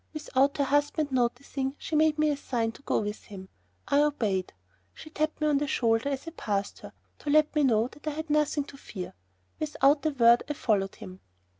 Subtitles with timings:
[0.15, 3.49] Without her husband noticing she made me a sign to go with him.
[3.87, 4.51] I obeyed.
[4.95, 8.07] She tapped me on the shoulder as I passed her, to let me know that
[8.07, 9.13] I had nothing to fear.
[9.59, 11.19] Without a word I followed him.